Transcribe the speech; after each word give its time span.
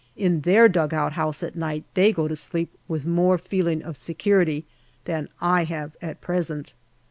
In 0.17 0.41
their 0.41 0.67
dugout 0.67 1.13
house 1.13 1.43
at 1.43 1.55
night 1.55 1.83
they 1.93 2.11
go 2.11 2.27
to 2.27 2.35
sleep 2.35 2.75
with 2.87 3.05
more 3.05 3.37
feeling 3.37 3.83
of 3.83 3.95
security 3.95 4.65
than 5.05 5.29
I 5.39 5.65
have 5.65 5.95
at 6.01 6.21
present. 6.21 6.73